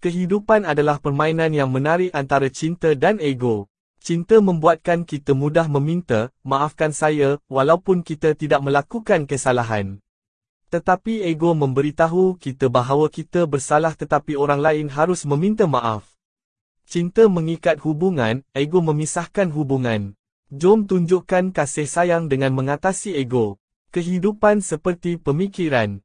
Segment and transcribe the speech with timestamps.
[0.00, 3.68] Kehidupan adalah permainan yang menarik antara cinta dan ego.
[4.00, 10.00] Cinta membuatkan kita mudah meminta, maafkan saya, walaupun kita tidak melakukan kesalahan.
[10.70, 16.06] Tetapi ego memberitahu kita bahawa kita bersalah tetapi orang lain harus meminta maaf.
[16.86, 20.14] Cinta mengikat hubungan, ego memisahkan hubungan.
[20.54, 23.58] Jom tunjukkan kasih sayang dengan mengatasi ego.
[23.90, 25.98] Kehidupan seperti pemikiran.